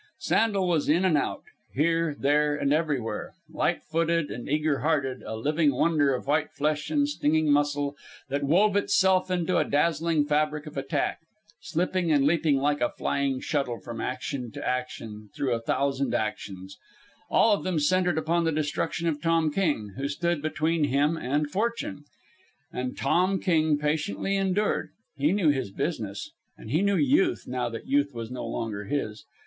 [0.17, 1.43] Sandel was in and out,
[1.75, 6.89] here, there, and everywhere, light footed and eager hearted, a living wonder of white flesh
[6.89, 7.95] and stinging muscle
[8.27, 11.19] that wove itself into a dazzling fabric of attack,
[11.59, 16.79] slipping and leaping like a flying shuttle from action to action through a thousand actions,
[17.29, 21.51] all of them centred upon the destruction of Tom King, who stood between him and
[21.51, 22.05] fortune.
[22.73, 24.89] And Tom King patiently endured.
[25.15, 29.25] He knew his business, and he knew Youth now that Youth was no longer his.